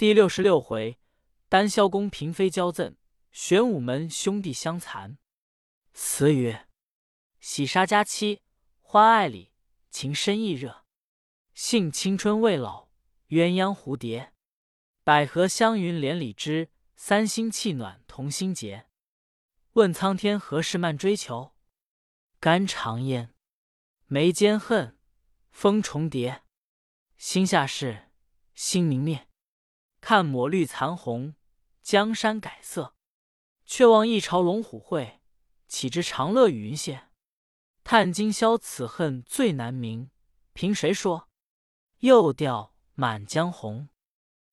[0.00, 0.98] 第六十六回，
[1.50, 2.96] 丹霄宫嫔妃交赠，
[3.32, 5.18] 玄武门兄弟相残。
[5.92, 6.66] 词曰：
[7.38, 8.40] 喜杀佳期，
[8.80, 9.52] 欢爱里，
[9.90, 10.86] 情深意热。
[11.52, 12.88] 幸青春未老，
[13.28, 14.32] 鸳鸯蝴蝶。
[15.04, 18.86] 百合香云连理枝，三星气暖同心结。
[19.72, 21.54] 问苍天何事慢追求？
[22.38, 23.34] 肝肠烟，
[24.06, 24.96] 眉间恨，
[25.50, 26.44] 风重叠。
[27.18, 28.08] 心下事，
[28.54, 29.26] 心明灭。
[30.00, 31.34] 看抹绿残红，
[31.82, 32.94] 江山改色。
[33.64, 35.20] 却望一朝龙虎会，
[35.68, 37.10] 岂知长乐与云仙？
[37.84, 40.10] 叹今宵此恨最难明，
[40.52, 41.28] 凭谁说？
[42.00, 43.82] 又调《满江红》。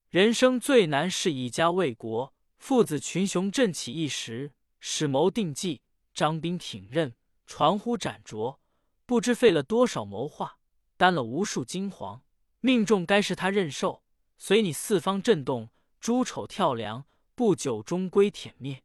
[0.09, 2.33] 人生最难是，以家卫国。
[2.57, 5.81] 父子群雄振起一时，始谋定计，
[6.13, 8.59] 张兵挺刃，传呼斩卓。
[9.05, 10.57] 不知费了多少谋划，
[10.97, 12.21] 担了无数惊惶，
[12.59, 14.03] 命中该是他任受。
[14.37, 15.69] 随你四方震动，
[15.99, 17.05] 诸丑跳梁，
[17.35, 18.83] 不久终归殄灭。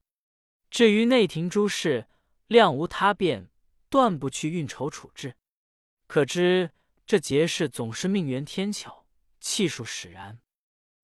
[0.71, 2.09] 至于内廷诸事，
[2.49, 3.51] 谅无他变，
[3.90, 5.37] 断不去运筹处置。
[6.07, 6.71] 可知
[7.07, 9.07] 这节事总是命缘天巧，
[9.40, 10.40] 气数使然。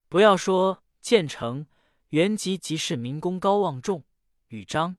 [0.09, 1.67] 不要说建成、
[2.09, 4.05] 元吉即是民功高望重，
[4.49, 4.97] 与张、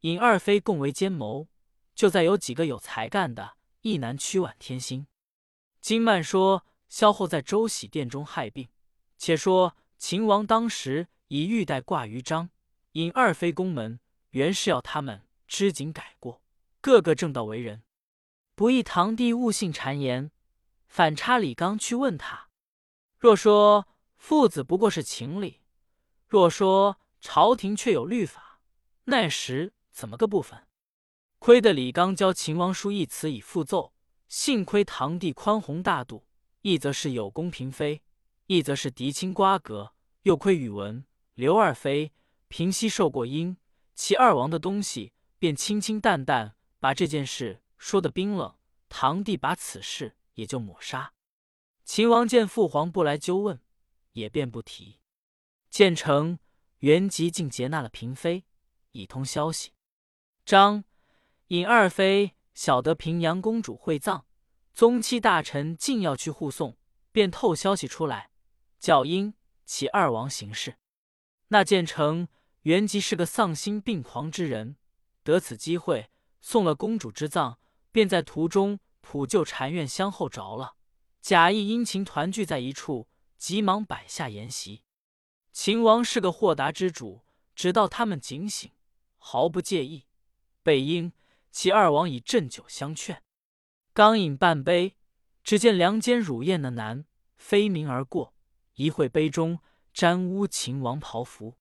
[0.00, 1.48] 尹二妃共为奸谋，
[1.94, 5.06] 就再有几个有才干的，亦难屈婉天心。
[5.80, 8.68] 金曼说萧后在周喜殿中害病。
[9.20, 12.48] 且说秦王当时以玉带挂于章，
[12.92, 16.42] 引二妃宫门，原是要他们知谨改过，
[16.80, 17.82] 个个正道为人。
[18.54, 20.30] 不意堂弟误信谗言，
[20.88, 22.48] 反差李纲去问他。
[23.18, 25.60] 若说父子不过是情理，
[26.26, 28.62] 若说朝廷却有律法，
[29.04, 30.66] 那时怎么个部分？
[31.38, 33.92] 亏得李纲教秦王书一词以复奏，
[34.28, 36.26] 幸亏堂弟宽宏大度，
[36.62, 38.00] 一则是有功嫔妃。
[38.50, 42.12] 一则是嫡亲瓜葛，又亏宇文、刘二妃
[42.48, 43.56] 平息受过阴，
[43.94, 48.56] 其二王的东西，便清清淡淡把这件事说得冰冷。
[48.88, 51.12] 堂弟把此事也就抹杀。
[51.84, 53.60] 秦王见父皇不来纠问，
[54.14, 54.98] 也便不提。
[55.70, 56.40] 建成、
[56.78, 58.44] 元吉竟接纳了嫔妃，
[58.90, 59.70] 以通消息。
[60.44, 60.82] 张、
[61.46, 64.24] 尹二妃晓得平阳公主会葬，
[64.74, 66.76] 宗戚大臣竟要去护送，
[67.12, 68.28] 便透消息出来。
[68.80, 69.34] 教因
[69.66, 70.78] 其二王行事，
[71.48, 72.26] 那建成
[72.62, 74.76] 原即是个丧心病狂之人，
[75.22, 76.10] 得此机会
[76.40, 77.58] 送了公主之葬，
[77.92, 80.76] 便在途中普救禅院相后着了，
[81.20, 84.82] 假意殷勤团聚在一处，急忙摆下筵席。
[85.52, 88.72] 秦王是个豁达之主，直到他们警醒，
[89.18, 90.06] 毫不介意。
[90.62, 91.12] 被因
[91.50, 93.22] 其二王以鸩酒相劝，
[93.92, 94.96] 刚饮半杯，
[95.44, 97.04] 只见梁间乳燕的男
[97.36, 98.34] 飞鸣而过。
[98.80, 99.58] 一会杯中
[99.92, 101.58] 沾污秦王袍服，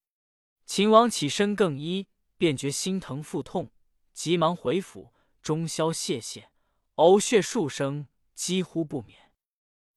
[0.65, 2.07] 秦王起身更衣，
[2.37, 3.73] 便觉心疼腹痛，
[4.13, 6.49] 急忙回府中宵谢谢，
[6.95, 9.33] 呕血数声，几乎不免。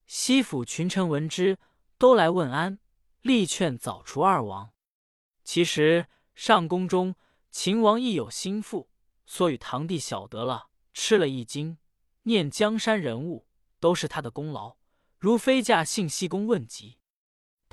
[0.05, 1.59] 西府群臣闻之，
[1.97, 2.81] 都来问安，
[3.21, 4.73] 力劝早除二王。
[5.45, 7.15] 其实上宫中
[7.53, 8.91] 秦王亦有心腹，
[9.27, 11.79] 所与堂弟晓得了，吃了一惊，
[12.25, 13.47] 念江山人物
[13.79, 14.75] 都是他的功劳，
[15.21, 16.99] 如非驾幸西宫问疾。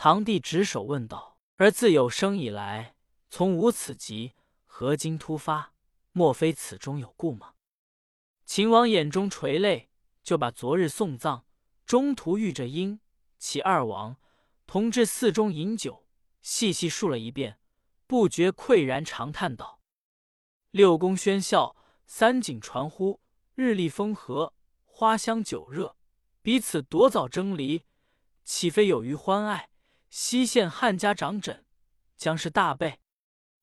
[0.01, 2.95] 堂弟执手问道：“而自有生以来，
[3.29, 4.31] 从无此疾，
[4.63, 5.73] 何今突发？
[6.13, 7.55] 莫非此中有故吗？”
[8.47, 9.89] 秦王眼中垂泪，
[10.23, 11.43] 就把昨日送葬，
[11.85, 13.01] 中途遇着婴，
[13.37, 14.15] 其二王
[14.65, 16.05] 同至寺中饮酒，
[16.41, 17.59] 细细述了一遍，
[18.07, 19.81] 不觉喟然长叹道
[20.71, 23.19] ：“六宫喧笑，三景传呼，
[23.53, 24.53] 日丽风和，
[24.85, 25.97] 花香酒热，
[26.41, 27.83] 彼此多早争离，
[28.45, 29.67] 岂非有余欢爱？”
[30.09, 31.65] 西县汉家长枕，
[32.17, 32.99] 将是大备，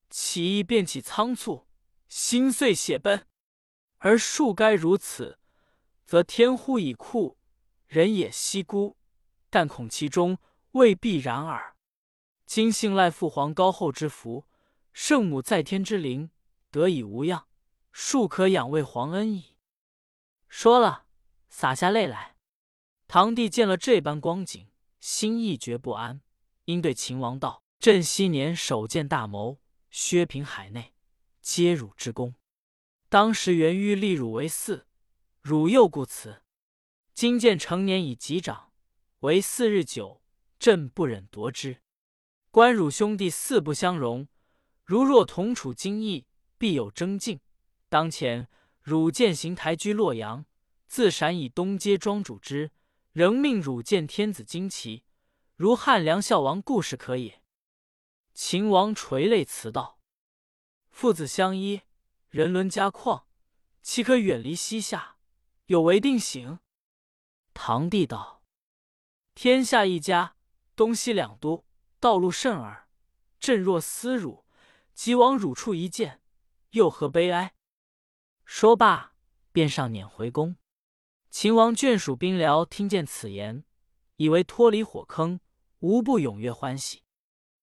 [0.09, 1.67] 起意便起仓促，
[2.09, 3.27] 心碎血奔。
[3.99, 5.39] 而树该如此，
[6.05, 7.39] 则天乎已酷，
[7.87, 8.97] 人也息孤。
[9.51, 10.39] 但恐其中
[10.73, 11.77] 未必然耳。
[12.45, 14.47] 今幸赖父皇高厚之福，
[14.93, 16.31] 圣母在天之灵，
[16.71, 17.49] 得以无恙，
[17.91, 19.57] 庶可养慰皇恩矣。
[20.49, 21.07] 说了，
[21.49, 22.37] 洒下泪来。
[23.09, 24.69] 堂弟见了这般光景，
[25.01, 26.21] 心一觉不安。
[26.67, 30.95] 因对秦王道：“朕昔年首建大谋，削平海内，
[31.41, 32.35] 皆汝之功。
[33.09, 34.83] 当时元欲立汝为嗣，
[35.41, 36.43] 汝又故辞。
[37.15, 38.73] 今见成年已及长，
[39.21, 40.21] 为嗣日久，
[40.59, 41.81] 朕不忍夺之。
[42.51, 44.27] 观汝兄弟四不相容，
[44.85, 46.27] 如若同处京邑，
[46.59, 47.39] 必有争竞。
[47.89, 48.49] 当前
[48.83, 50.45] 汝见行台居洛阳，
[50.89, 52.73] 自陕以东街庄主之，
[53.13, 55.05] 仍命汝见天子旌旗。”
[55.57, 57.43] 如汉梁孝王故事可也。”
[58.35, 59.99] 秦王垂泪辞道
[60.91, 61.81] ：“父子相依，
[62.29, 63.25] 人伦家旷，
[63.81, 65.17] 岂可远离西夏？
[65.67, 66.61] 有违定省。”
[67.55, 68.43] 唐帝道
[69.35, 70.37] ：“天下一家，
[70.77, 71.65] 东西两都，
[71.99, 72.89] 道路甚耳。
[73.41, 74.45] 朕若思汝，
[74.93, 76.23] 即往汝处一见，
[76.71, 77.55] 又何悲哀？”
[78.45, 79.15] 说罢，
[79.53, 80.57] 便上辇回宫。
[81.31, 83.65] 秦王眷属兵僚听见此言，
[84.17, 85.41] 以为脱离火坑，
[85.81, 87.03] 无不踊跃欢喜。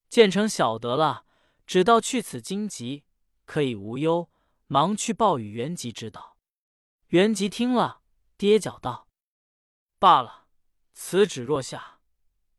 [0.09, 1.25] 建成晓得了，
[1.65, 3.03] 只道去此荆棘，
[3.45, 4.29] 可以无忧，
[4.67, 6.37] 忙去报与元吉知道。
[7.07, 8.01] 元吉听了，
[8.37, 9.07] 跌脚道。
[9.97, 10.47] 罢了，
[10.93, 11.99] 此旨若下，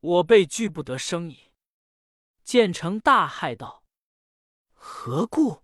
[0.00, 1.52] 我辈拒不得生矣。
[2.42, 3.84] 建成大骇道
[4.74, 5.62] ：“何故？”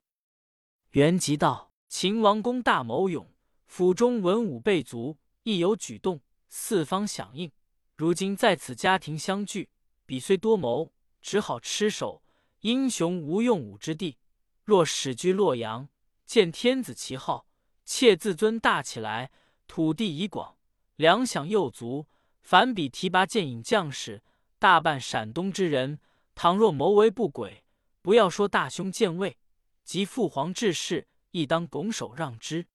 [0.93, 3.35] 元吉道：“秦王公大谋勇，
[3.67, 7.51] 府中文武备足，亦有举动，四方响应。
[7.97, 9.69] 如今在此家庭相聚，
[10.11, 10.93] 彼虽多谋，
[11.23, 12.25] 只好吃守。
[12.63, 14.19] 英雄无用武之地。
[14.65, 15.89] 若始居洛阳，
[16.27, 17.47] 见天子旗号，
[17.85, 19.31] 妾自尊大起来，
[19.69, 20.57] 土地已广。”
[20.99, 22.09] 粮饷又足，
[22.43, 24.25] 反比提拔剑引将士，
[24.59, 26.01] 大半陕东之人。
[26.35, 27.63] 倘若谋为不轨，
[28.03, 29.39] 不要说大兄见位，
[29.85, 32.67] 即父皇治世，亦当拱手让之。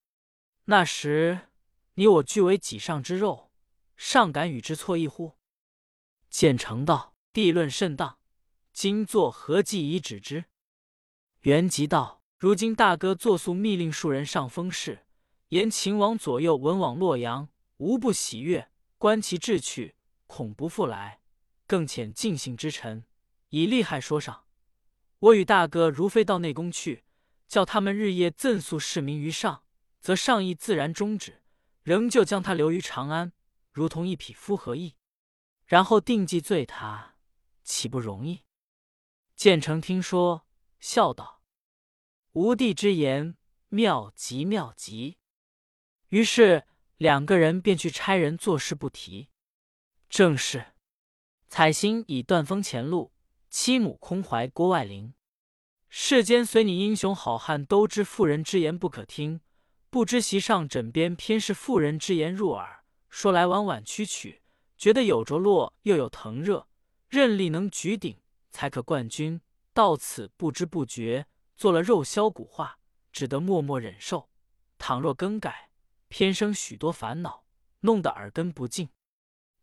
[0.63, 1.49] 那时
[1.95, 3.51] 你我俱为己上之肉，
[3.97, 5.33] 尚敢与之错异乎？
[6.29, 8.17] 建成道：“地论甚当，
[8.71, 10.45] 今作何计以止之？”
[11.43, 15.05] 元吉道：“如今大哥作速密令数人上封事，
[15.49, 19.95] 言秦王左右闻往洛阳。”无不喜悦，观其志趣，
[20.27, 21.19] 恐不复来。
[21.67, 23.03] 更遣尽兴之臣，
[23.49, 24.45] 以厉害说上。
[25.19, 27.03] 我与大哥如飞到内宫去，
[27.49, 29.63] 叫他们日夜赠诉市民于上，
[29.99, 31.43] 则上意自然终止，
[31.83, 33.33] 仍旧将他留于长安，
[33.73, 34.95] 如同一匹夫何意？
[35.65, 37.14] 然后定计罪他，
[37.65, 38.45] 岂不容易？
[39.35, 40.47] 建成听说，
[40.79, 41.41] 笑道
[42.31, 43.35] ：“吾弟之言，
[43.67, 45.17] 妙极妙极。”
[46.07, 46.63] 于是。
[46.97, 49.29] 两个人便去差人做事不提。
[50.09, 50.67] 正是
[51.49, 53.11] 彩星已断风前路，
[53.49, 55.13] 妻母空怀郭外灵。
[55.89, 59.41] 世间随你英雄好汉都知妇人之言不可听，
[59.89, 62.85] 不知席上枕边偏是妇人之言入耳。
[63.09, 64.41] 说来婉婉曲曲，
[64.77, 66.69] 觉得有着落又有腾热，
[67.07, 68.19] 任力能举鼎
[68.51, 69.41] 才可冠军。
[69.73, 72.79] 到此不知不觉做了肉削骨化，
[73.11, 74.29] 只得默默忍受。
[74.77, 75.69] 倘若更改。
[76.07, 77.45] 偏生许多烦恼，
[77.81, 78.89] 弄得耳根不净。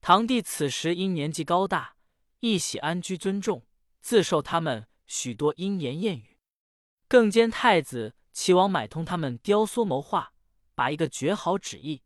[0.02, 1.96] 堂弟此时因年纪高大，
[2.40, 3.64] 一喜安居尊重，
[4.02, 6.36] 自受他们许多阴言谚语。
[7.08, 10.34] 更兼太子齐王买通他们雕缩谋划，
[10.74, 12.02] 把一个绝好旨意，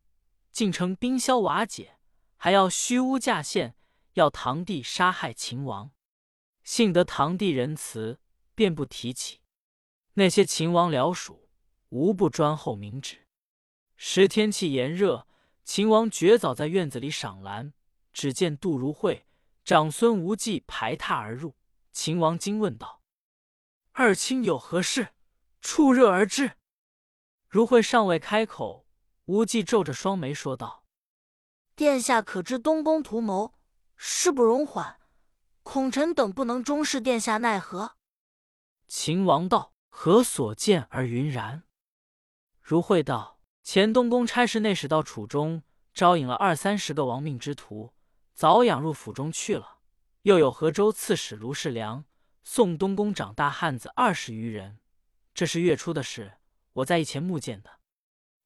[0.51, 1.97] 竟成冰消瓦解，
[2.37, 3.75] 还要虚屋架线，
[4.17, 5.91] 要堂弟杀害秦王。
[6.63, 8.19] 幸得堂弟仁慈，
[8.55, 9.41] 便不提起。
[10.15, 11.49] 那些秦王僚属，
[11.89, 13.27] 无不专候明旨。
[13.95, 15.27] 时天气炎热，
[15.63, 17.73] 秦王绝早在院子里赏兰。
[18.11, 19.27] 只见杜如晦、
[19.63, 21.55] 长孙无忌排闼而入。
[21.91, 23.03] 秦王惊问道
[23.93, 25.09] ：“二卿有何事？
[25.61, 26.53] 触热而至。”
[27.47, 28.87] 如晦尚未开口，
[29.25, 30.83] 无忌皱着双眉说道
[31.77, 33.56] ：“殿下可知东宫图谋，
[33.97, 34.97] 事不容缓，
[35.63, 37.97] 孔臣等不能终视殿下奈何？”
[38.87, 41.63] 秦王道：“何所见而云然？”
[42.63, 43.35] 如晦道。
[43.63, 45.61] 前东宫差事内史到楚中
[45.93, 47.93] 招引了二三十个亡命之徒，
[48.33, 49.79] 早养入府中去了。
[50.21, 52.05] 又有河州刺史卢世良
[52.43, 54.79] 宋东宫长大汉子二十余人，
[55.33, 56.37] 这是月初的事，
[56.71, 57.81] 我在以前目见的。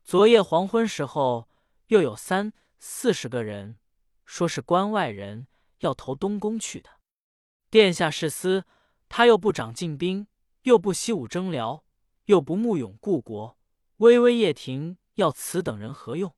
[0.03, 1.47] 昨夜黄昏时候，
[1.89, 3.77] 又有三四十个人，
[4.31, 5.47] 说是关外人
[5.79, 6.89] 要投东宫去的。
[7.69, 8.63] 殿下是思，
[9.09, 10.25] 他又不长进兵，
[10.61, 11.83] 又不习武征辽，
[12.27, 13.59] 又不慕勇故国，
[13.97, 14.97] 巍巍掖庭。
[15.15, 16.33] 要此等人何用？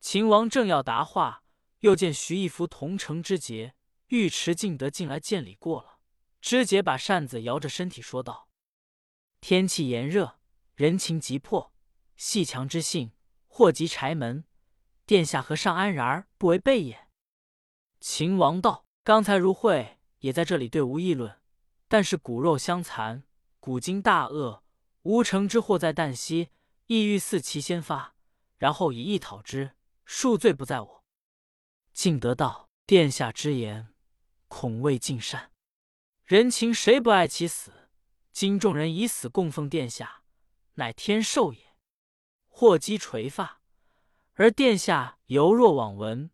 [0.00, 1.44] 秦王正要答话，
[1.80, 3.74] 又见徐义夫同城之节、
[4.08, 5.98] 尉迟敬德进来见礼过了。
[6.40, 8.48] 知节把扇子摇着身体说道
[9.42, 10.38] ：“天气炎热，
[10.74, 11.74] 人情急迫，
[12.16, 13.12] 细强之性，
[13.46, 14.46] 祸及柴门。
[15.06, 17.08] 殿下何尚安然而不为备也？”
[18.00, 21.40] 秦王道：“刚才如会也在这里对吾议论，
[21.88, 23.24] 但是骨肉相残，
[23.60, 24.62] 古今大恶，
[25.02, 26.50] 无成之祸在旦夕。”
[26.86, 28.14] 意欲四其先发，
[28.58, 29.70] 然后以义讨之，
[30.06, 31.04] 恕罪不在我。
[31.94, 33.94] 敬德道：“殿下之言，
[34.48, 35.50] 恐未尽善。
[36.24, 37.88] 人情谁不爱其死？
[38.32, 40.24] 今众人以死供奉殿下，
[40.74, 41.74] 乃天寿也。
[42.48, 43.62] 祸积垂发，
[44.34, 46.30] 而殿下犹若罔闻。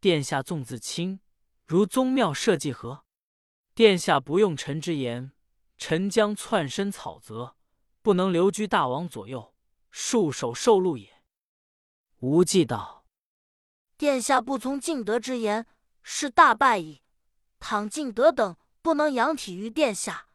[0.00, 1.20] 殿下纵自轻，
[1.66, 3.04] 如宗庙社稷何？
[3.74, 5.32] 殿下不用臣之言，
[5.76, 7.56] 臣将窜身草泽，
[8.00, 9.54] 不能留居大王左右，
[9.90, 11.22] 束手受禄也。”
[12.20, 13.04] 无忌道
[13.98, 15.66] ：“殿下不从敬德之言，
[16.02, 17.02] 是大败矣。
[17.58, 20.28] 倘敬德等不能仰体于殿下，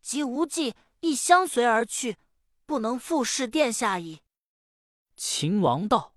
[0.00, 2.16] 即无忌亦相随而去，
[2.66, 4.20] 不能复侍殿下矣。”
[5.16, 6.16] 秦王道：“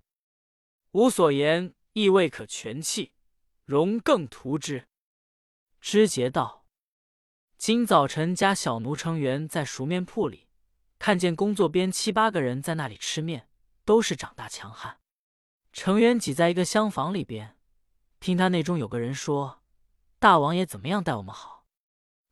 [0.96, 3.12] 吾所言亦未可全弃，
[3.66, 4.88] 容更图之。”
[5.82, 6.66] 知节道
[7.60, 10.48] ：“今早晨家小奴成员在熟面铺里，
[10.98, 13.50] 看见工作边七八个人在那里吃面，
[13.84, 15.02] 都是长大强悍。
[15.74, 17.58] 成员挤在一个厢房里边，
[18.22, 19.62] 听他内中有个人说
[20.18, 21.66] ：‘大王爷怎么样待我们好？’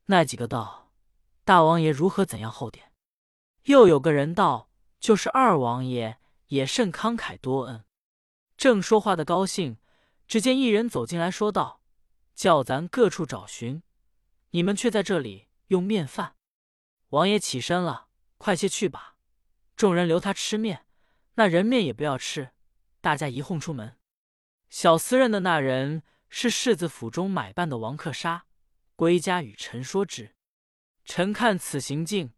[0.08, 0.94] 那几个道
[1.44, 2.94] ：‘大王爷如何怎样厚点？’
[3.64, 4.70] 又有个人道
[5.02, 7.84] ：‘就是二王爷。’”也甚慷慨多恩，
[8.64, 9.78] 正说话的高兴，
[10.26, 11.82] 只见一人走进来说道
[12.34, 13.84] ：“叫咱各处找寻，
[14.52, 16.38] 你们却在这里用面饭。”
[17.12, 19.18] 王爷起身了，快些去吧。
[19.76, 20.86] 众人留他吃面，
[21.34, 22.52] 那人面也不要吃，
[23.02, 23.98] 大家一哄出门。
[24.70, 28.46] 小厮认的那人是世子府中买办的王克沙，
[28.96, 30.38] 归家与臣说之。
[31.04, 32.32] 臣看此行径，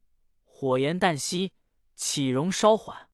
[0.43, 1.53] 火焰旦夕，
[1.93, 3.11] 岂容稍缓？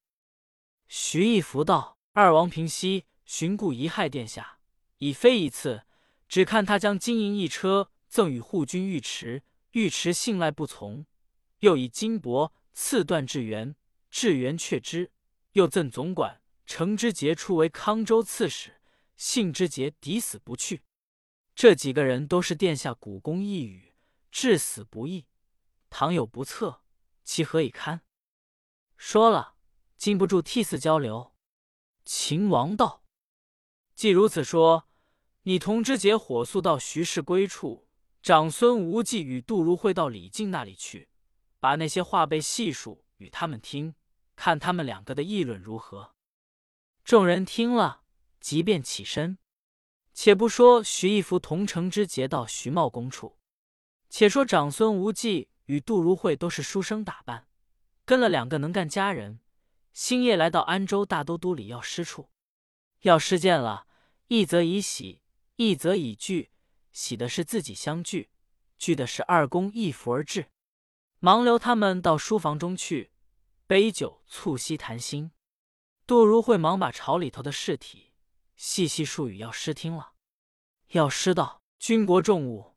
[0.88, 4.58] 徐义福道：“二王平息寻故遗害殿下，
[4.98, 5.84] 已非一次。
[6.28, 9.42] 只看他将金银一车赠与护军尉迟，
[9.72, 11.06] 尉迟信赖不从；
[11.60, 13.74] 又以金帛赐段志源，
[14.10, 15.10] 志源却之；
[15.52, 18.82] 又赠总管程之杰出为康州刺史，
[19.16, 20.82] 信之杰抵死不去。
[21.54, 23.94] 这几个人都是殿下古公一语，
[24.30, 25.24] 至死不义。
[25.88, 26.82] 倘有不测，
[27.24, 28.02] 其何以堪？”
[28.98, 29.54] 说了。
[29.96, 31.31] 禁不住涕泗交流。
[32.04, 33.04] 秦王道
[33.94, 34.88] ：“既如此说，
[35.42, 37.88] 你同知节火速到徐氏归处，
[38.22, 41.08] 长孙无忌与杜如晦到李靖那里去，
[41.60, 43.94] 把那些话被细数与他们听，
[44.34, 46.14] 看他们两个的议论如何。”
[47.04, 48.02] 众人听了，
[48.40, 49.38] 即便起身。
[50.14, 53.38] 且不说徐义福同程之节到徐茂公处，
[54.08, 57.48] 且说长孙无忌与杜如晦都是书生打扮，
[58.04, 59.40] 跟了两个能干家人。
[59.92, 62.30] 星夜来到安州大都督李药师处，
[63.00, 63.86] 药师见了，
[64.28, 65.20] 一则以喜，
[65.56, 66.50] 一则以惧。
[66.92, 68.30] 喜的是自己相聚，
[68.78, 70.50] 惧的是二公一福而至，
[71.20, 73.12] 忙留他们到书房中去，
[73.66, 75.32] 杯酒促膝谈心。
[76.06, 78.12] 杜如晦忙把朝里头的事体
[78.56, 80.12] 细细述与药师听了。
[80.88, 82.76] 药师道：“军国重务，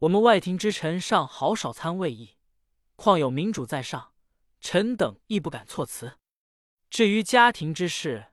[0.00, 2.36] 我们外廷之臣尚好少参位议，
[2.94, 4.12] 况有明主在上，
[4.60, 6.18] 臣等亦不敢措辞。”
[6.96, 8.28] 至于家庭之事，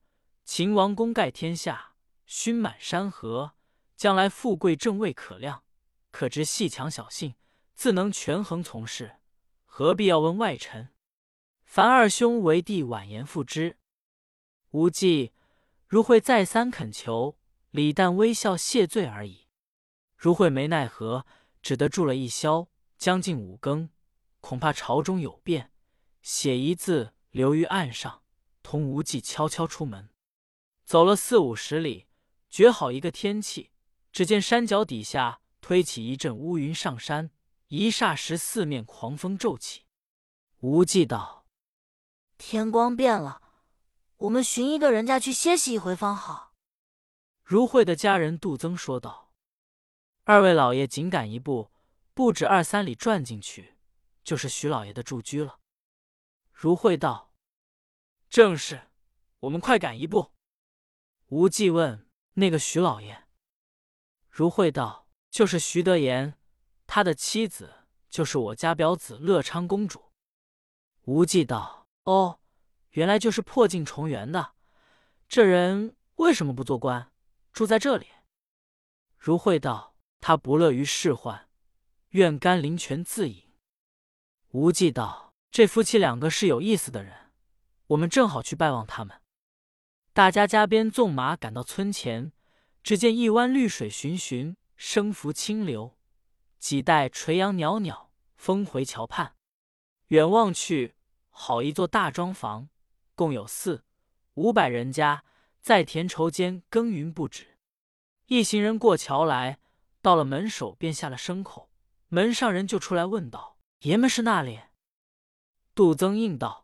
[0.45, 3.55] 秦王功盖天下，勋满山河，
[3.97, 5.65] 将来富贵正位可量，
[6.11, 7.35] 可知细强小信，
[7.75, 9.17] 自能权衡从事，
[9.65, 10.93] 何必要问外臣？
[11.65, 13.75] 凡二兄为弟婉言付之。
[14.69, 15.33] 无忌、
[15.89, 17.37] 如会再三恳求，
[17.71, 19.49] 李旦微笑谢罪而已。
[20.15, 21.25] 如会没奈何，
[21.61, 23.89] 只得住了一宵，将近五更，
[24.39, 25.73] 恐怕朝中有变，
[26.21, 28.22] 写一字留于案上。
[28.63, 30.09] 同无忌悄悄出门，
[30.85, 32.07] 走了四五十里，
[32.49, 33.71] 绝好一个天气。
[34.11, 37.31] 只见山脚底下推起一阵乌云上山，
[37.67, 39.85] 一霎时四面狂风骤起。
[40.59, 41.45] 无忌道
[42.37, 43.41] ：“天光变了，
[44.17, 46.53] 我们寻一个人家去歇息一回方好。”
[47.43, 49.33] 如慧的家人杜增说道
[50.23, 51.71] ：“二位老爷紧赶一步，
[52.13, 53.75] 不止二三里转进去，
[54.23, 55.59] 就是徐老爷的住居了。”
[56.53, 57.32] 如慧道。
[58.33, 58.81] 正是，
[59.41, 60.31] 我们快赶一步。
[61.27, 63.25] 无忌问：“那个徐老爷？”
[64.27, 66.33] 如慧道：“就是徐德言，
[66.87, 70.05] 他的妻子就是我家表子乐昌公主。”
[71.05, 72.39] 无忌道：“哦，
[72.93, 74.53] 原来就是破镜重圆的。
[75.27, 77.11] 这人为什么不做官，
[77.51, 78.07] 住在这里？”
[79.15, 81.41] 如慧道：“他不乐于仕宦，
[82.09, 83.53] 愿甘林泉自饮。”
[84.49, 87.15] 无忌道：“这夫妻两个是有意思的人。”
[87.87, 89.21] 我们正好去拜望他们。
[90.13, 92.31] 大家加鞭纵马赶到村前，
[92.83, 95.95] 只见一湾绿水循循，生浮清流；
[96.59, 99.35] 几带垂杨袅袅，峰回桥畔。
[100.07, 100.95] 远望去，
[101.29, 102.69] 好一座大庄房，
[103.15, 103.83] 共有四
[104.35, 105.23] 五百人家，
[105.61, 107.57] 在田畴间耕耘不止。
[108.27, 109.59] 一行人过桥来，
[110.01, 111.71] 到了门首，便下了牲口。
[112.09, 114.59] 门上人就出来问道：“爷们是那里？”
[115.73, 116.62] 杜增应道。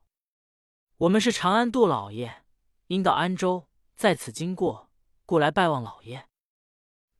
[0.99, 2.43] 我们是长安杜老爷，
[2.87, 4.91] 因到安州，在此经过，
[5.25, 6.27] 故来拜望老爷。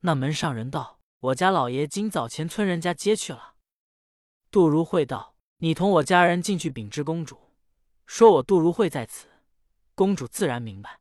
[0.02, 1.00] 那门上人道
[1.32, 3.56] ：“我家老爷今早前村人家接去了。”
[4.52, 7.54] 杜如晦道：“你同我家人进去禀知公主，
[8.06, 9.30] 说我杜如晦在此，
[9.96, 11.00] 公主自然明白。”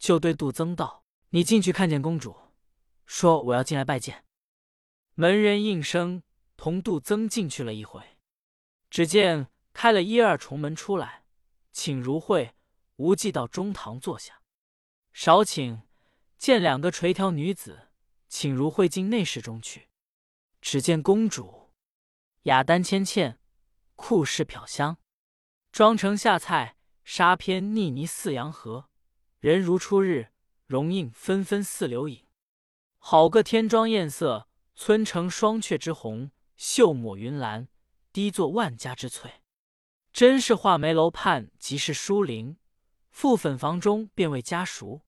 [0.00, 2.34] 就对杜增道：“你进去看见公主，
[3.04, 4.24] 说我要进来拜见。”
[5.16, 6.22] 门人应声
[6.56, 8.00] 同杜增进去了一回，
[8.88, 11.23] 只见开了一二重门出来，
[11.74, 12.54] 请如慧、
[12.96, 14.40] 无忌到中堂坐下。
[15.12, 15.82] 少顷
[16.38, 17.88] 见两个垂髫女子，
[18.28, 19.88] 请如慧进内室中去。
[20.60, 21.72] 只见公主。
[22.44, 23.38] 雅丹芊芊，
[23.96, 24.98] 酷饰飘香，
[25.72, 28.88] 妆成下菜，纱偏腻泥似阳河。
[29.40, 30.28] 人如初日，
[30.66, 32.24] 容映纷纷似流影。
[32.98, 37.66] 好个天妆艳色，村成双阙之红；秀抹云岚，
[38.12, 39.43] 低作万家之翠。
[40.14, 42.56] 真是画眉楼畔即是疏林，
[43.12, 45.02] 覆粉房中便为家熟。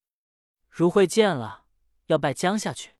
[0.68, 1.66] 如会见了，
[2.06, 2.96] 要拜江下去。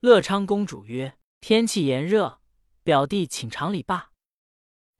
[0.00, 2.42] 乐昌公主曰：“天气炎热。”
[2.84, 4.12] 表弟请长礼罢。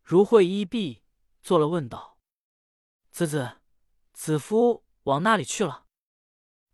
[0.02, 1.02] 如慧衣毕，
[1.42, 2.16] 做了问道
[3.12, 3.58] ：“子子，
[4.14, 5.84] 子夫往那里去了？”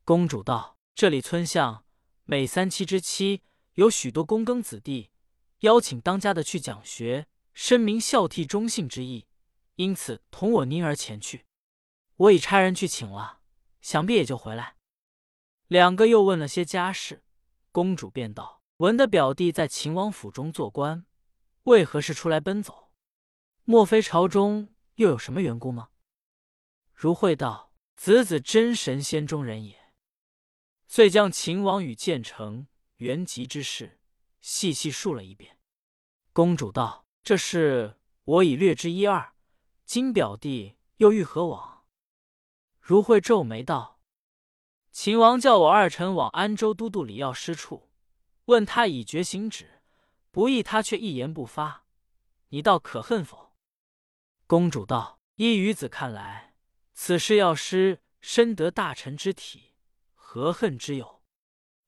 [0.05, 1.85] 公主道：“这里村巷
[2.23, 3.43] 每三七之期，
[3.75, 5.11] 有许多躬耕子弟，
[5.61, 9.27] 邀请当家的去讲学，申明孝悌忠信之意，
[9.79, 11.47] 因此同我妮儿前去。
[12.17, 13.43] 我已差人去请了，
[13.81, 14.77] 想必也就回来。”
[15.69, 17.23] 两个又问了些家事，
[17.71, 18.61] 公主便道。
[18.79, 21.07] 闻的表弟在秦王府中做官，
[21.65, 22.91] 为何是出来奔走？
[23.65, 25.91] 莫非朝中又有什么缘故吗？
[26.93, 29.93] 如会道：“子子真神仙中人也。”
[30.89, 32.67] 遂将秦王与建成、
[32.97, 34.01] 元吉之事
[34.41, 35.59] 细细述了一遍。
[36.33, 39.35] 公主道：“这事我已略知一二，
[39.89, 41.87] 今表弟又欲何往？”
[42.79, 44.03] 如会皱眉道
[44.93, 47.89] ：“秦王叫我二臣往安州都督李药师处。”
[48.45, 49.81] 问他已决行止，
[50.31, 51.87] 不意他却一言不发，
[52.49, 53.55] 你倒可恨否？
[54.47, 56.55] 公主道：“依于子看来，
[56.93, 59.73] 此事药师深得大臣之体，
[60.13, 61.23] 何恨之有？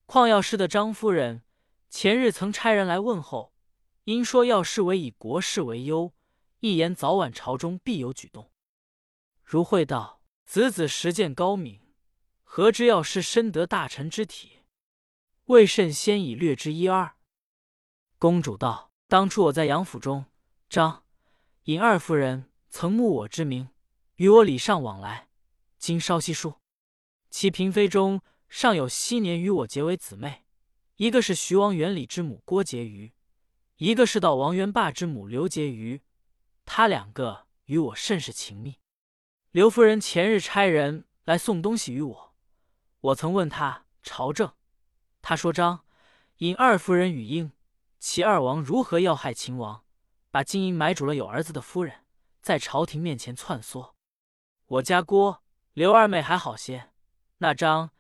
[0.07, 1.45] 况药师的张夫人
[1.91, 3.53] 前日曾差人来问候，
[4.05, 6.15] 因说药师为以国事为忧，
[6.61, 8.51] 一言早晚朝中必有举动。”
[9.45, 11.81] 如会道：“子子实见高明，
[12.45, 14.61] 何知药师深得大臣之体？”
[15.47, 17.17] 未甚先已略知一二。
[18.19, 20.27] 公主道：“当初我在杨府中，
[20.69, 21.05] 张
[21.65, 23.69] 尹二夫人曾慕我之名，
[24.17, 25.29] 与我礼尚往来。
[25.79, 26.61] 今稍细述，
[27.31, 30.45] 其嫔妃中尚有昔年与我结为姊妹，
[30.97, 33.13] 一个是徐王元礼之母郭婕妤，
[33.79, 36.03] 一个是道王元霸之母刘婕妤。
[36.73, 38.79] 他两个与我甚是情密。
[39.51, 42.35] 刘夫人前日差人来送东西与我，
[43.01, 44.55] 我曾问他朝政。”
[45.21, 45.85] 他说：“张
[46.37, 47.51] 尹二夫人与英，
[47.99, 49.85] 齐二王如何要害秦王，
[50.31, 52.05] 把金银买主了有儿子的夫人，
[52.41, 53.97] 在朝廷面前窜缩。
[54.67, 56.93] 我家郭刘二妹还好些，
[57.39, 57.91] 那张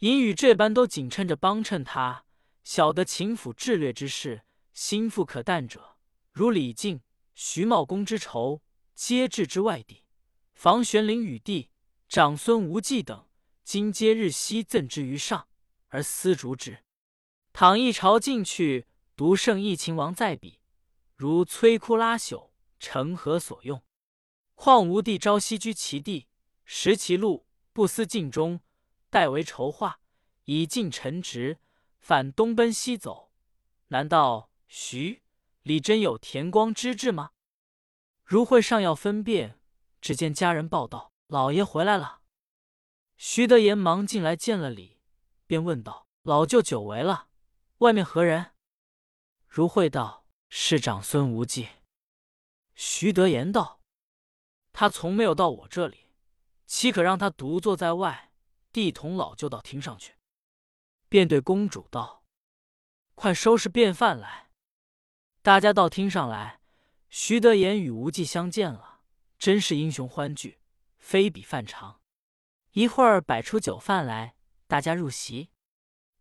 [0.00, 2.26] 尹与这般都紧趁着帮衬他，
[2.64, 4.42] 晓得秦府治略之事，
[4.74, 5.96] 心腹可淡者，
[6.32, 7.00] 如李靖、
[7.42, 8.60] 徐茂公之仇，
[8.94, 10.04] 皆置之外地。
[10.52, 11.70] 房玄龄与弟
[12.06, 13.26] 长孙无忌等，
[13.64, 15.48] 今皆日夕赠之于上。”
[15.88, 16.84] 而思逐之，
[17.54, 20.60] 倘一朝进去，独剩一秦王在彼，
[21.16, 23.82] 如摧枯拉朽，成何所用？
[24.54, 26.28] 况吾弟朝夕居其地，
[26.66, 28.60] 食其禄，不思尽忠，
[29.08, 30.00] 代为筹划，
[30.44, 31.58] 以尽臣职，
[31.98, 33.32] 反东奔西走，
[33.88, 35.22] 难道徐
[35.70, 37.30] 李真有田光之志吗？
[38.24, 39.60] 如会尚要分辨，
[40.00, 42.22] 只见家人报道：“老爷回来了。”
[43.16, 44.98] 徐德言忙进来见了礼。
[45.46, 47.28] 便问道：“老舅久违了，
[47.78, 48.56] 外面何人？”
[49.46, 51.68] 如慧道：“是长孙无忌。”
[52.74, 53.80] 徐德言道
[54.74, 56.08] ：“他从没有到我这里，
[56.66, 58.32] 岂可让他独坐在外？
[58.72, 60.16] 弟同老舅到厅上去。”
[61.08, 62.24] 便对公主道
[63.14, 64.48] ：“快收拾便饭来。”
[65.42, 66.60] 大家到厅上来，
[67.08, 69.00] 徐德言与无忌相见了，
[69.38, 70.60] 真是英雄欢聚，
[70.98, 72.02] 非比范长。
[72.72, 74.34] 一会儿摆出酒饭来。
[74.66, 75.48] 大家入席，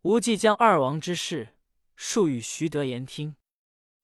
[0.03, 1.57] 无忌将二王之事
[1.97, 3.35] 述与徐德言听。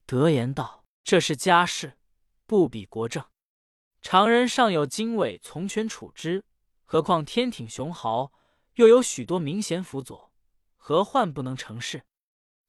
[0.06, 1.98] 德言道：“这是家事，
[2.46, 3.24] 不比国政。
[4.02, 6.44] 常人尚有经纬从权处之，
[6.84, 8.34] 何况天挺雄豪，
[8.74, 10.34] 又有许多名贤辅佐，
[10.76, 12.04] 何患不能成事？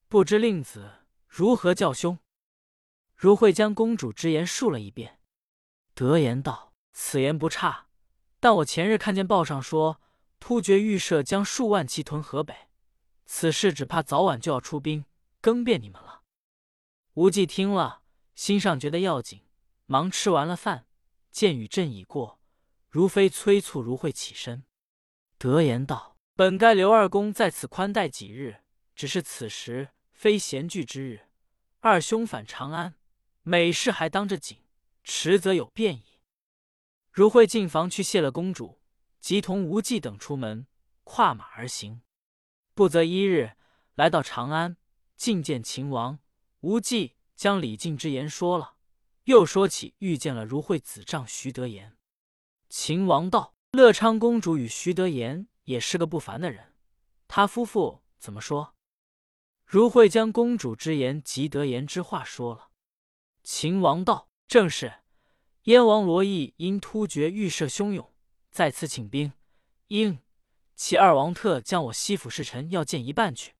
[0.08, 2.16] 不知令子如何教兄？”
[3.16, 5.18] 如会将公主之言述了一遍。
[5.94, 7.88] 德言道：“此言不差，
[8.38, 10.00] 但我前日看见报上说。”
[10.38, 12.54] 突厥预设将数万骑屯河北，
[13.24, 15.06] 此事只怕早晚就要出兵，
[15.40, 16.22] 更变你们了。
[17.14, 18.02] 无忌听了，
[18.34, 19.40] 心上觉得要紧，
[19.86, 20.86] 忙吃完了饭，
[21.32, 22.38] 见雨阵已过，
[22.90, 24.64] 如妃催促如慧起身，
[25.38, 28.58] 德言道：“本该刘二公在此宽待几日，
[28.94, 31.28] 只是此时非闲聚之日。
[31.80, 32.94] 二兄返长安，
[33.48, 34.58] 每事还当着紧，
[35.04, 36.20] 迟则有变矣。”
[37.12, 38.80] 如慧进房去谢了公主，
[39.20, 40.66] 即同无忌等出门，
[41.04, 42.02] 跨马而行。
[42.74, 43.52] 不则一日，
[43.94, 44.76] 来到长安，
[45.16, 46.18] 觐见秦王。
[46.62, 48.74] 无忌将李靖之言说了，
[49.26, 51.96] 又说起遇见了如慧子丈徐德言。
[52.68, 56.74] 秦王道：“乐昌公主与徐德言也是个不凡的人，
[57.28, 58.74] 他夫妇怎么说？”
[59.64, 62.65] 如慧将公主之言及德言之话说了。
[63.46, 64.92] 秦王道：“正是。
[65.62, 68.12] 燕王罗毅因突厥预设汹涌，
[68.50, 69.34] 在此请兵，
[69.86, 70.18] 应
[70.74, 73.54] 其二王特将我西府侍臣要见一半去。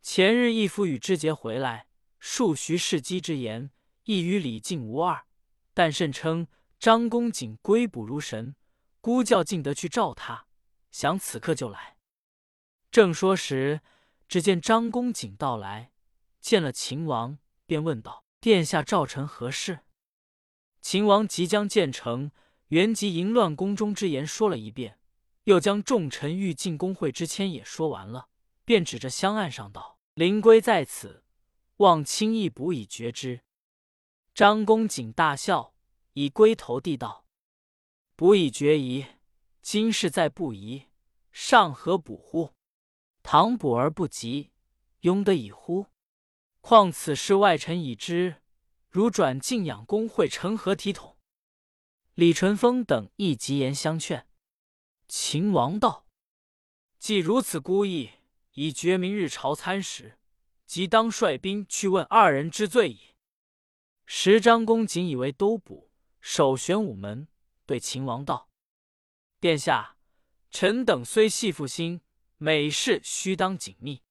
[0.00, 1.86] 前日义夫与知节回来。”
[2.18, 3.70] 数徐世基之言，
[4.04, 5.24] 亦与李靖无二。
[5.72, 6.48] 但甚称
[6.80, 8.56] 张公瑾归卜如神，
[9.00, 10.48] 孤叫敬德去召他，
[10.90, 11.96] 想此刻就来。
[12.90, 13.82] 正说时，
[14.26, 15.92] 只见张公瑾到来，
[16.40, 19.84] 见了秦王，便问道：“殿下召臣何事？”
[20.82, 22.32] 秦王即将建成
[22.68, 24.98] 原即淫乱宫中之言说了一遍，
[25.44, 28.28] 又将众臣欲进宫会之签也说完了，
[28.64, 31.22] 便指着香案上道：“灵龟在此。”
[31.78, 33.42] 望轻易补以绝之。
[34.34, 35.74] 张公瑾大笑，
[36.14, 37.24] 以龟头地道
[38.16, 39.06] ：“补以决疑，
[39.62, 40.88] 今世在不疑，
[41.30, 42.54] 上何补乎？
[43.22, 44.50] 唐补而不及，
[45.02, 45.86] 庸得以乎？
[46.62, 48.36] 况此事外臣已知，
[48.88, 51.18] 如转敬仰公会，成何体统？”
[52.14, 54.26] 李淳风等亦极言相劝。
[55.06, 56.06] 秦王道
[56.98, 58.10] ：“既如此孤意，
[58.52, 60.18] 以决明日朝参时。”
[60.64, 63.14] 即当率兵去问二人之罪矣。
[64.06, 67.28] 时张公瑾以为都捕守玄武门，
[67.66, 68.48] 对秦王道
[69.38, 69.98] ：“殿下，
[70.50, 72.00] 臣等虽系父心，
[72.38, 74.02] 每事须当紧密。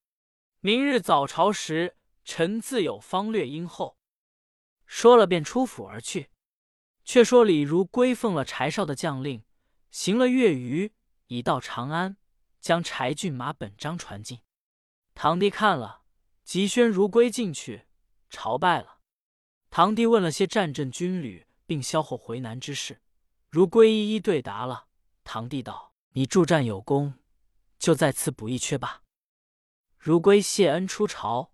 [0.59, 1.95] 明日早朝时，
[2.33, 3.97] 臣自有方略应候。”
[4.87, 6.29] 说了，便出府而去。
[7.03, 9.43] 却说李儒归奉了柴少的将令，
[9.89, 10.93] 行了月余，
[11.27, 12.15] 已到长安，
[12.61, 14.39] 将柴郡马本章传进。
[15.13, 15.99] 堂弟看了。
[16.43, 17.85] 急宣如归进去
[18.29, 18.99] 朝拜了，
[19.69, 23.01] 堂弟问了些战阵军旅并消后回南之事，
[23.49, 24.87] 如归一一对答了。
[25.23, 27.13] 堂弟道：“你助战有功，
[27.77, 29.03] 就在此补一缺吧。”
[29.97, 31.50] 如归谢恩出朝，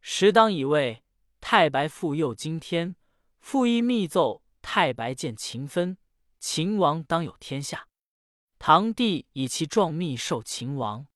[0.00, 1.02] 时当以为
[1.40, 2.96] 太白复佑今天，
[3.40, 5.98] 复议密奏太白见秦分，
[6.38, 7.88] 秦王当有天下。
[8.58, 11.06] 唐帝以其状密授秦王，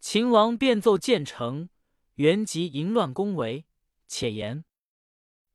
[0.00, 1.68] 秦王便奏建成。
[2.14, 3.64] 原籍淫乱宫闱，
[4.08, 4.64] 且言：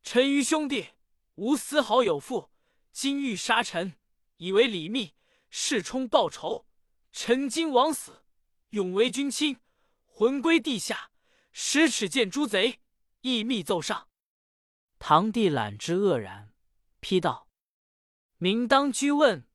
[0.02, 0.92] 臣愚兄弟
[1.36, 2.50] 无丝毫有负，
[2.94, 3.96] 今欲杀臣，
[4.38, 5.14] 以为李密，
[5.50, 6.66] 誓冲报仇。
[7.12, 8.24] 臣今枉死，
[8.70, 9.58] 永为君亲，
[10.06, 11.12] 魂归地下，
[11.56, 12.80] 十尺见诸贼，
[13.22, 14.10] 一密奏上。
[14.98, 16.52] 堂弟览之愕然，
[17.00, 17.48] 批道
[18.38, 19.48] ：“明当居问，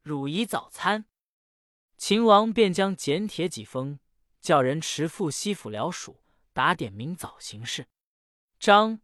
[0.00, 1.06] 汝宜早餐。”
[1.98, 3.98] 秦王便将简帖几封，
[4.40, 6.22] 叫人持赴西府辽属。
[6.52, 7.86] 打点明早行事。
[8.58, 9.00] 张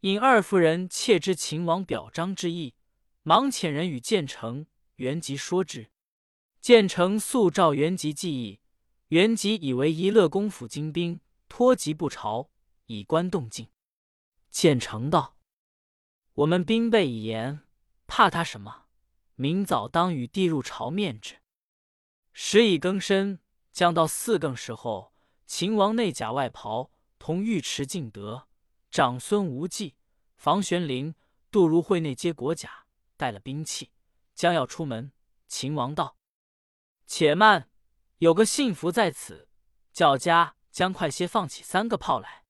[0.00, 2.74] 引二夫人窃知秦王表彰之意，
[3.22, 5.90] 忙遣人与建成、元吉说之。
[6.60, 8.60] 建成速召元吉记议，
[9.08, 11.20] 元吉以为宜乐公府精兵
[11.56, 12.50] 托疾不朝，
[12.86, 13.70] 以观动静。
[14.50, 15.36] 建成道
[16.34, 17.60] ：“我们兵备已严，
[18.08, 18.86] 怕他什么？
[19.36, 21.36] 明早当与帝入朝面之。”
[22.34, 23.38] 时已更深，
[23.70, 25.14] 将到四更时候。
[25.46, 26.90] 秦王内甲外袍，
[27.20, 28.48] 同尉迟敬德、
[28.90, 29.94] 长孙无忌、
[30.34, 31.14] 房玄龄、
[31.52, 32.86] 杜如晦内接国甲，
[33.16, 33.92] 带了兵器，
[34.34, 35.12] 将要出门。
[35.46, 36.16] 秦王道
[37.06, 37.70] ：“且慢，
[38.18, 39.48] 有个信符在此，
[39.92, 42.42] 叫家将快些放起三个炮来。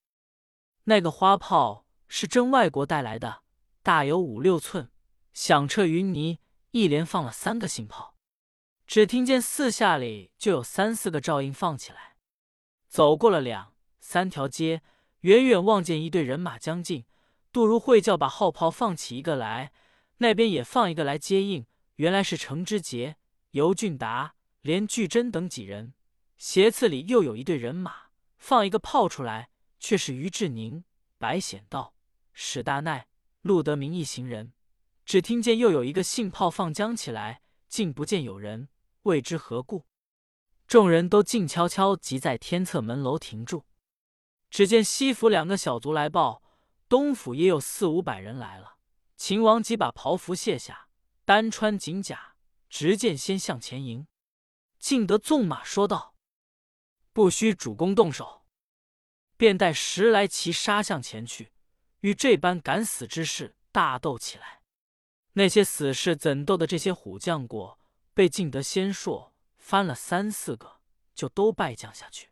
[0.85, 3.43] 那个花炮是真外国带来的，
[3.83, 4.91] 大有五六寸，
[5.35, 6.39] 响彻云泥。
[6.71, 8.17] 一连放了三个信炮，
[8.87, 12.17] 只听见四下里就有三四个照应放起来。”
[12.89, 14.83] 走过了两三条街，
[15.21, 17.05] 远远望见一队人马将近。
[17.53, 19.71] 杜如晦叫把号炮放起一个来，
[20.17, 21.67] 那边也放一个来接应。
[21.97, 23.17] 原来是程之杰、
[23.51, 25.93] 尤俊达、连巨珍等几人。
[26.37, 28.04] 斜刺里又有一队人马，
[28.47, 29.49] 放一个炮出来，
[29.81, 30.85] 却是于志宁、
[31.17, 31.95] 白显道、
[32.35, 33.09] 史大奈、
[33.41, 34.53] 陆德明一行人。
[35.07, 38.69] 只听见又有一个信炮放将起来，竟不见有人，
[39.05, 39.87] 未知何故。
[40.67, 43.65] 众人都静悄悄，即在天侧门楼停住。
[44.51, 46.43] 只见西府两个小卒来报，
[46.87, 48.77] 东府也有四五百人来了。
[49.17, 50.89] 秦王即把袍服卸下，
[51.25, 52.35] 单穿锦甲，
[52.69, 54.07] 执剑先向前迎。
[54.79, 56.14] 敬德纵马说道
[57.15, 58.43] ：“不需主公动手。”
[59.39, 61.53] 便带十来骑杀向前去，
[62.01, 64.61] 与这般敢死之士大斗起来。
[65.33, 67.81] 那些死士怎斗的这些虎将过？
[68.15, 70.81] 被敬德先硕翻了三四个，
[71.17, 72.31] 就都败将下去。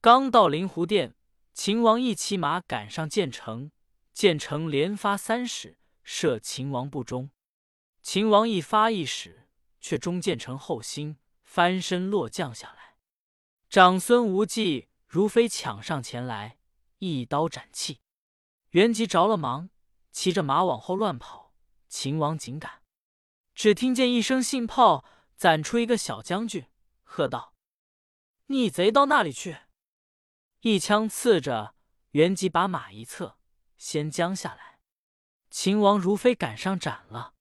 [0.00, 1.14] 刚到灵湖殿，
[1.52, 3.70] 秦王一骑马赶上建成，
[4.14, 7.30] 建成连发三矢射秦王不中。
[8.00, 9.48] 秦王一发一矢，
[9.82, 12.91] 却中建成后心，翻身落将下来。
[13.72, 14.90] 长孙无忌。
[15.06, 16.58] 如飞抢上前来，
[16.98, 18.02] 一刀斩气。
[18.72, 19.70] 元吉着了忙，
[20.10, 21.54] 骑着马往后乱跑。
[21.88, 22.82] 秦王紧赶，
[23.54, 25.06] 只听见一声信炮，
[25.36, 26.66] 攒出一个小将军，
[27.02, 27.54] 喝道
[28.48, 29.60] ：“逆贼到那里去！”
[30.60, 31.74] 一枪刺着，
[32.10, 33.38] 元吉把马一侧，
[33.78, 34.80] 先将下来。
[35.48, 37.32] 秦王如飞赶上斩了。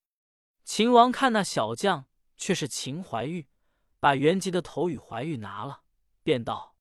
[0.63, 2.05] 秦王看那小将，
[2.37, 3.49] 却是秦怀玉，
[3.99, 5.81] 把元吉的头与怀玉拿了，
[6.31, 6.77] 便道。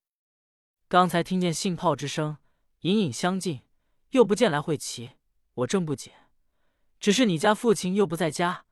[0.87, 2.37] 刚才听见信炮之声，
[2.83, 3.63] 隐隐相近，
[4.11, 5.17] 又不见来会齐，
[5.55, 6.29] 我正不解。
[7.01, 8.67] 只是你家父亲又不在家，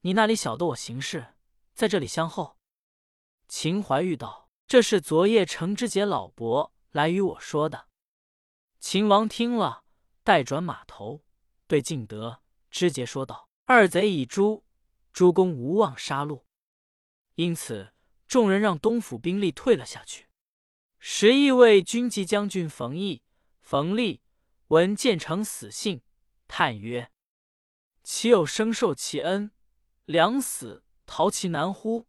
[0.00, 1.36] 你那里晓得我行事，
[1.72, 2.58] 在这里相候。
[3.46, 7.86] 秦怀玉道：“这是昨夜程知节老伯来与我说的。”
[8.80, 9.84] 秦王听了，
[10.24, 11.22] 待转马头，
[11.68, 14.64] 对敬德、知节说道：“二贼已诛，
[15.12, 16.42] 诸公无望杀戮，
[17.36, 17.91] 因此
[18.32, 20.26] 众人让东府兵力退了下去。”
[20.98, 23.20] 十亿位军机将军冯异、
[23.60, 24.22] 冯立
[24.68, 26.00] 闻建成死信，
[26.48, 27.10] 叹曰
[28.02, 29.50] ：“岂有生受其恩，
[30.06, 32.06] 两死逃其难乎？”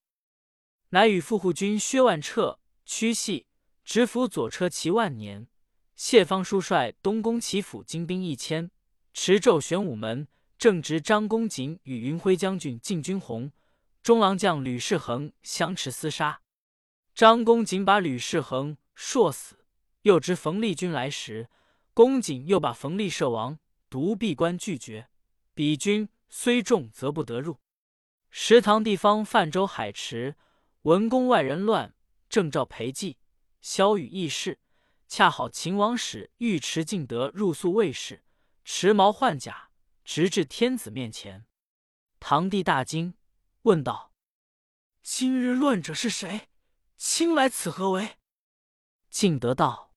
[0.91, 3.47] 乃与副护军薛万彻、屈系
[3.83, 5.49] 执府左车骑万年，
[5.97, 8.71] 谢方叔率东宫骑府精兵一千，
[9.11, 13.51] 持胄玄武门正直张公瑾与云辉将军进军红，
[14.03, 16.41] 中郎将吕世恒相持厮杀。
[17.15, 18.77] 张公瑾把吕世恒。
[18.95, 19.65] 硕死，
[20.03, 21.49] 又知冯立军来时，
[21.95, 23.57] 公瑾又把冯立射亡，
[23.89, 25.09] 独闭关拒绝。
[25.55, 27.59] 彼军虽众，则不得入。
[28.29, 30.35] 石堂地方泛舟海池，
[30.83, 31.95] 文公外人乱，
[32.29, 33.15] 正召裴寂、
[33.61, 34.59] 萧雨议事。
[35.07, 38.23] 恰好秦王使尉迟敬德入宿卫士，
[38.63, 39.69] 持矛换甲，
[40.05, 41.45] 直至天子面前。
[42.19, 43.15] 堂弟大惊，
[43.63, 44.13] 问道
[45.03, 46.49] ：“今日乱者是谁？
[46.97, 48.17] 卿来此何为？”
[49.09, 49.93] 敬德道：“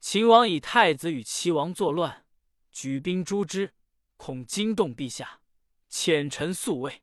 [0.00, 2.26] 秦王以太子与齐王作乱，
[2.70, 3.74] 举兵诛之，
[4.16, 5.42] 恐惊动陛下，
[5.90, 7.02] 遣臣速卫。”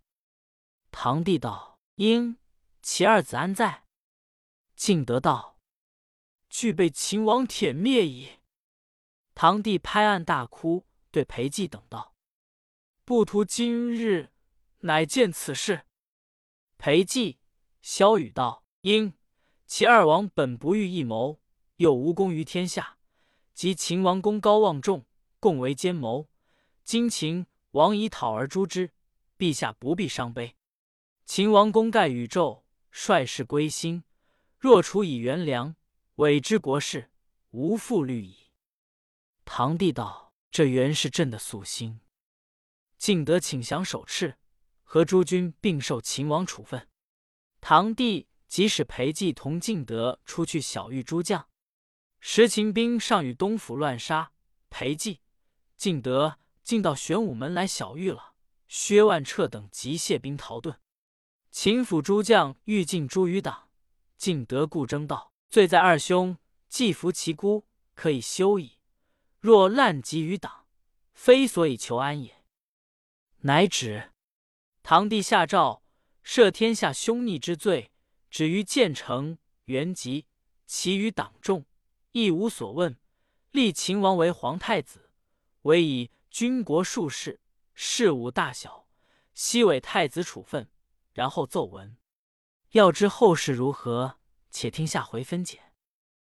[0.90, 2.38] 堂弟道：“应，
[2.82, 3.86] 其二子安在？”
[4.76, 5.60] 敬德道
[6.50, 8.40] ：“俱被秦王舔灭矣。”
[9.36, 12.16] 堂弟拍案大哭，对裴寂等道
[13.06, 14.32] ：“不图今日，
[14.80, 15.86] 乃见此事。”
[16.78, 17.38] 裴寂、
[17.82, 19.14] 萧雨道：“因。”
[19.66, 21.42] 其二王本不欲一谋，
[21.76, 22.98] 又无功于天下。
[23.54, 25.06] 及秦王功高望重，
[25.40, 26.30] 共为奸谋。
[26.84, 28.92] 今秦王以讨而诛之，
[29.38, 30.56] 陛下不必伤悲。
[31.26, 34.04] 秦王功盖宇宙，率士归心。
[34.58, 35.76] 若处以元良，
[36.16, 37.12] 委之国事，
[37.50, 38.52] 无复虑矣。
[39.44, 42.00] 堂弟道：“这原是朕的夙兴。”
[42.98, 44.36] 敬德请降守敕，
[44.88, 46.88] 和诸军并受秦王处分。
[47.62, 48.28] 堂弟。
[48.48, 51.50] 即使裴寂同敬德出去小遇诸将，
[52.22, 54.32] 时秦兵尚与东府乱杀，
[54.70, 55.20] 裴寂、
[55.76, 58.36] 敬德竟到玄武门来小遇了。
[58.70, 60.78] 薛万彻等即谢兵逃遁。
[61.52, 63.68] 秦府诸将欲尽诛于党，
[64.16, 66.38] 敬德故争道：“罪在二兄，
[66.70, 68.78] 既服其孤，可以休矣。
[69.42, 70.68] 若滥及于党，
[71.14, 72.46] 非所以求安也。”
[73.44, 74.14] 乃止。
[74.90, 75.84] 堂弟下诏
[76.24, 77.92] 赦天下凶逆之罪。
[78.30, 80.28] 止于建成、元吉，
[80.66, 81.66] 其余党众
[82.14, 82.98] 亦无所问。
[83.52, 85.10] 立秦王为皇太子，
[85.64, 87.42] 委以军国术士、
[87.74, 88.88] 事务大小，
[89.34, 90.70] 悉委太子处分。
[91.12, 91.98] 然后奏文。
[92.72, 94.20] 要知后事如何，
[94.52, 95.67] 且听下回分解。